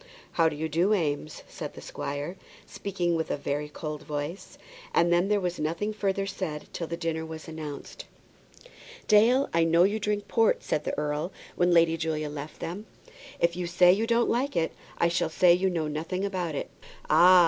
[0.31, 4.57] "How do you do, Eames?" said the squire, speaking with a very cold voice.
[4.95, 8.05] And then there was nothing further said till the dinner was announced.
[9.07, 12.87] "Dale, I know you drink port," said the earl when Lady Julia left them.
[13.39, 16.71] "If you say you don't like that, I shall say you know nothing about it."
[17.07, 17.39] "Ah!